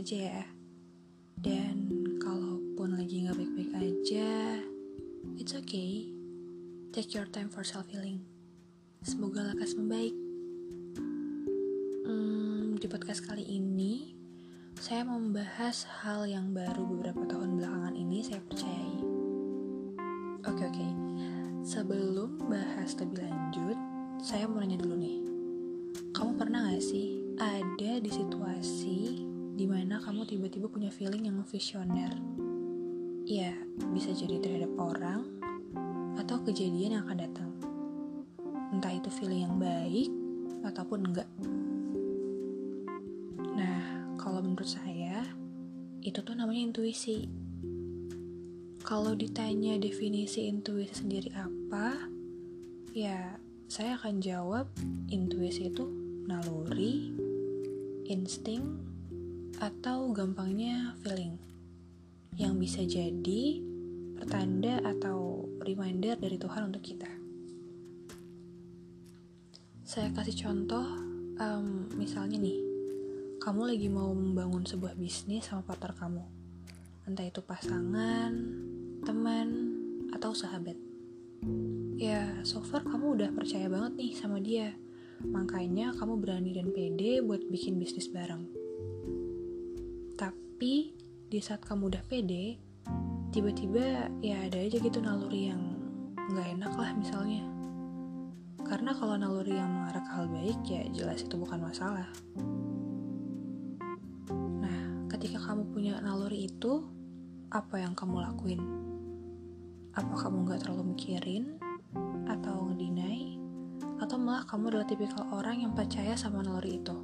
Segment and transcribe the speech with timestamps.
[0.00, 0.44] aja ya.
[1.36, 4.56] Dan kalaupun lagi nggak baik-baik aja,
[5.36, 6.08] it's okay.
[6.96, 8.24] Take your time for self healing.
[9.04, 10.16] Semoga lekas membaik.
[12.08, 14.16] Hmm, di podcast kali ini,
[14.80, 18.98] saya mau membahas hal yang baru beberapa tahun belakangan ini saya percayai.
[20.48, 20.88] Oke oke,
[21.60, 23.76] sebelum bahas lebih lanjut,
[24.24, 25.29] saya mau nanya dulu nih.
[26.20, 29.24] Kamu pernah gak sih ada di situasi
[29.56, 32.12] di mana kamu tiba-tiba punya feeling yang visioner?
[33.24, 33.56] Ya,
[33.96, 35.24] bisa jadi terhadap orang
[36.20, 37.50] atau kejadian yang akan datang.
[38.68, 40.12] Entah itu feeling yang baik
[40.60, 41.24] ataupun enggak.
[43.56, 43.80] Nah,
[44.20, 45.24] kalau menurut saya,
[46.04, 47.32] itu tuh namanya intuisi.
[48.84, 51.96] Kalau ditanya definisi intuisi sendiri apa,
[52.92, 53.40] ya
[53.72, 54.68] saya akan jawab
[55.08, 57.14] intuisi itu naluri,
[58.08, 58.80] insting,
[59.60, 61.36] atau gampangnya feeling
[62.40, 63.60] yang bisa jadi
[64.16, 67.08] pertanda atau reminder dari Tuhan untuk kita.
[69.84, 70.86] Saya kasih contoh,
[71.40, 72.60] um, misalnya nih,
[73.40, 76.24] kamu lagi mau membangun sebuah bisnis sama partner kamu,
[77.08, 78.32] entah itu pasangan,
[79.02, 79.48] teman,
[80.14, 80.76] atau sahabat.
[82.00, 84.76] Ya, so far kamu udah percaya banget nih sama dia.
[85.28, 88.48] Makanya kamu berani dan pede buat bikin bisnis bareng.
[90.16, 90.96] Tapi
[91.28, 92.56] di saat kamu udah pede,
[93.28, 95.62] tiba-tiba ya ada aja gitu naluri yang
[96.16, 97.44] nggak enak lah misalnya.
[98.64, 102.06] Karena kalau naluri yang mengarah ke hal baik ya jelas itu bukan masalah.
[104.62, 106.86] Nah, ketika kamu punya naluri itu,
[107.50, 108.62] apa yang kamu lakuin?
[109.90, 111.58] Apa kamu nggak terlalu mikirin?
[112.30, 113.39] Atau ngedinai?
[114.00, 116.96] Atau malah kamu adalah tipikal orang yang percaya sama naluri itu?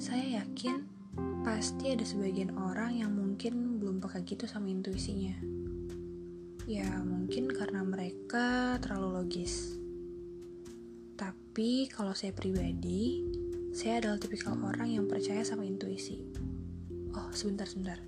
[0.00, 0.88] Saya yakin
[1.44, 5.36] pasti ada sebagian orang yang mungkin belum peka gitu sama intuisinya.
[6.64, 9.76] Ya, mungkin karena mereka terlalu logis.
[11.20, 13.20] Tapi kalau saya pribadi,
[13.76, 16.24] saya adalah tipikal orang yang percaya sama intuisi.
[17.12, 18.00] Oh, sebentar-sebentar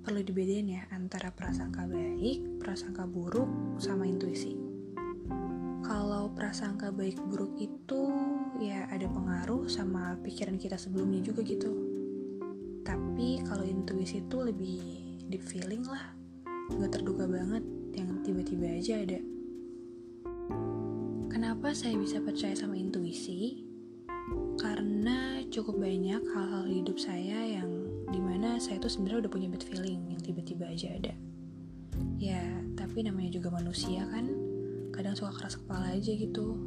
[0.00, 4.67] perlu dibedain ya antara prasangka baik, prasangka buruk, sama intuisi.
[6.08, 8.08] Kalau prasangka baik buruk itu
[8.64, 11.68] ya ada pengaruh sama pikiran kita sebelumnya juga gitu.
[12.80, 14.80] Tapi kalau intuisi itu lebih
[15.28, 16.16] deep feeling lah,
[16.72, 17.60] nggak terduga banget
[17.92, 19.20] yang tiba-tiba aja ada.
[21.28, 23.68] Kenapa saya bisa percaya sama intuisi?
[24.56, 27.68] Karena cukup banyak hal-hal hidup saya yang
[28.08, 31.12] di mana saya tuh sebenarnya udah punya bad feeling yang tiba-tiba aja ada
[32.18, 32.40] ya
[32.74, 34.47] tapi namanya juga manusia kan
[34.98, 36.58] kadang suka keras kepala aja gitu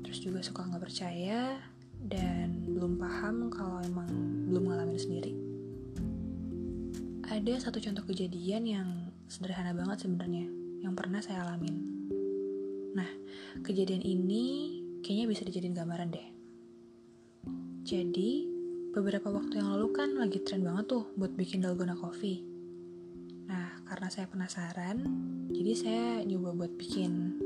[0.00, 1.60] terus juga suka nggak percaya
[2.00, 4.08] dan belum paham kalau emang
[4.48, 5.36] belum ngalamin sendiri
[7.28, 8.88] ada satu contoh kejadian yang
[9.28, 10.48] sederhana banget sebenarnya
[10.80, 11.76] yang pernah saya alamin
[12.96, 13.10] nah
[13.60, 16.28] kejadian ini kayaknya bisa dijadiin gambaran deh
[17.84, 18.48] jadi
[18.90, 22.42] beberapa waktu yang lalu kan lagi tren banget tuh buat bikin dalgona coffee.
[23.46, 25.02] Nah, karena saya penasaran,
[25.50, 27.38] jadi saya nyoba buat bikin.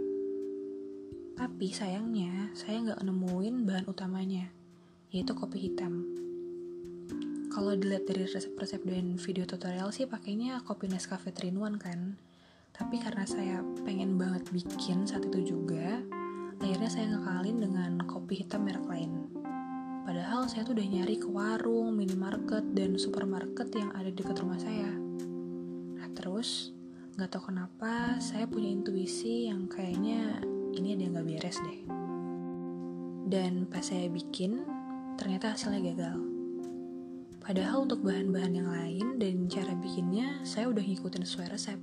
[1.35, 4.55] Tapi sayangnya, saya nggak nemuin bahan utamanya,
[5.11, 6.07] yaitu kopi hitam.
[7.55, 12.19] Kalau dilihat dari resep-resep dan video tutorial sih pakainya kopi Nescafe 3 kan.
[12.75, 16.03] Tapi karena saya pengen banget bikin saat itu juga,
[16.59, 19.31] akhirnya saya ngekalin dengan kopi hitam merek lain.
[20.03, 24.91] Padahal saya tuh udah nyari ke warung, minimarket, dan supermarket yang ada dekat rumah saya.
[25.95, 26.74] Nah terus,
[27.15, 30.43] gak tau kenapa saya punya intuisi yang kayaknya
[30.75, 31.81] ini ada yang gak beres deh.
[33.31, 34.67] Dan pas saya bikin,
[35.15, 36.19] ternyata hasilnya gagal.
[37.39, 41.79] Padahal untuk bahan-bahan yang lain dan cara bikinnya, saya udah ngikutin sesuai resep.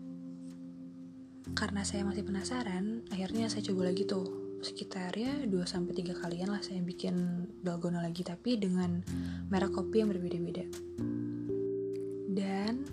[1.56, 4.28] Karena saya masih penasaran, akhirnya saya coba lagi tuh
[4.62, 9.02] sekitar ya 2-3 kalian lah saya bikin dalgona lagi tapi dengan
[9.50, 10.70] merek kopi yang berbeda-beda
[12.30, 12.86] dan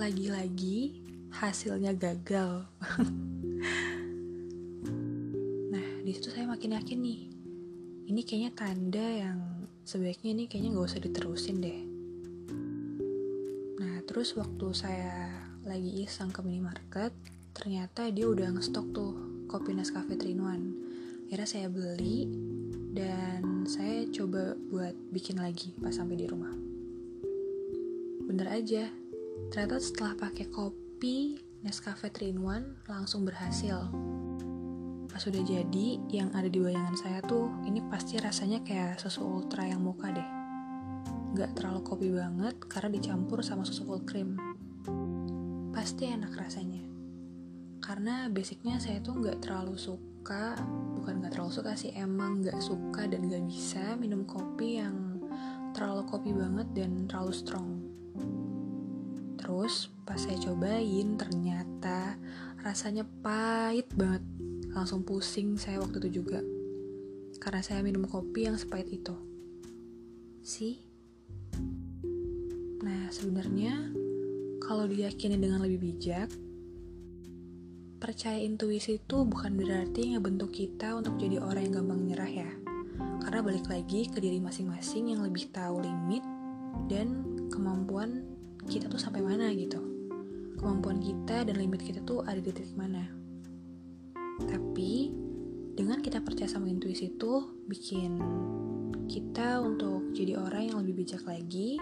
[0.00, 2.64] lagi-lagi hasilnya gagal.
[5.68, 7.20] Nah di situ saya makin yakin nih
[8.08, 9.38] ini kayaknya tanda yang
[9.84, 11.80] sebaiknya ini kayaknya nggak usah diterusin deh.
[13.76, 15.28] Nah terus waktu saya
[15.68, 17.12] lagi iseng ke minimarket
[17.52, 19.12] ternyata dia udah ngestok tuh
[19.44, 20.40] kopi Nescafe 3 in
[21.28, 22.24] 1 akhirnya saya beli
[22.96, 26.56] dan saya coba buat bikin lagi pas sampai di rumah.
[28.24, 28.88] Bener aja
[29.52, 30.87] ternyata setelah pakai kopi
[31.62, 33.86] Nescafe 3 in 1 langsung berhasil
[35.08, 39.66] pas udah jadi yang ada di bayangan saya tuh ini pasti rasanya kayak susu ultra
[39.66, 40.38] yang muka deh
[41.38, 44.34] gak terlalu kopi banget karena dicampur sama susu full cream.
[45.70, 46.82] Pasti enak rasanya.
[47.78, 50.58] Karena basicnya saya tuh gak terlalu suka,
[50.98, 55.22] bukan gak terlalu suka sih, emang gak suka dan gak bisa minum kopi yang
[55.76, 57.68] terlalu kopi banget dan terlalu strong.
[59.48, 62.20] Terus pas saya cobain ternyata
[62.60, 64.20] rasanya pahit banget.
[64.76, 66.44] Langsung pusing saya waktu itu juga.
[67.40, 69.16] Karena saya minum kopi yang sepahit itu.
[70.44, 70.84] Sih?
[72.84, 73.88] Nah, sebenarnya
[74.60, 76.28] kalau diyakini dengan lebih bijak,
[78.04, 82.50] percaya intuisi itu bukan berarti ngebentuk kita untuk jadi orang yang gampang nyerah ya.
[83.24, 86.20] Karena balik lagi ke diri masing-masing yang lebih tahu limit
[86.92, 88.36] dan kemampuan
[88.68, 89.80] kita tuh sampai mana gitu.
[90.60, 93.08] Kemampuan kita dan limit kita tuh ada di titik mana.
[94.44, 95.10] Tapi
[95.72, 98.20] dengan kita percaya sama intuisi itu bikin
[99.08, 101.80] kita untuk jadi orang yang lebih bijak lagi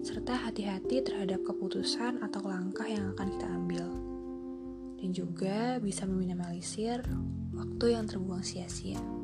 [0.00, 3.86] serta hati-hati terhadap keputusan atau langkah yang akan kita ambil.
[5.00, 7.04] Dan juga bisa meminimalisir
[7.54, 9.19] waktu yang terbuang sia-sia.